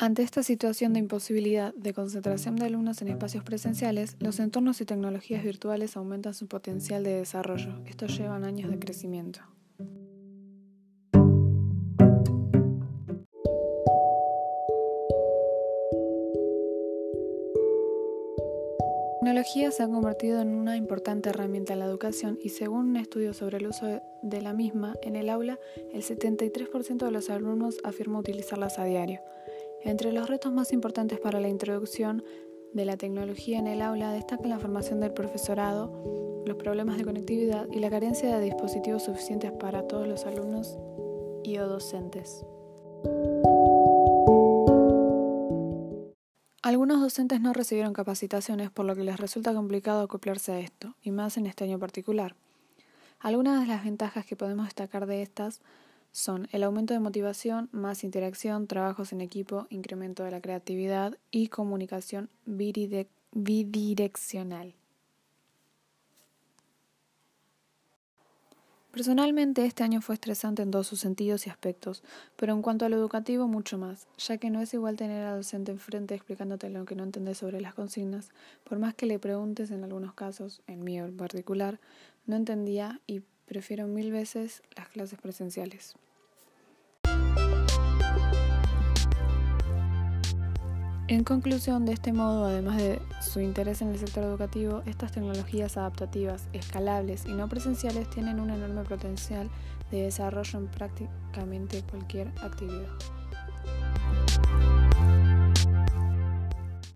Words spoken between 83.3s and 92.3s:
prefiero mil veces las clases presenciales. En conclusión, de este